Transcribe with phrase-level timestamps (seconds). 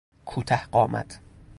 [0.25, 1.19] کوته قامت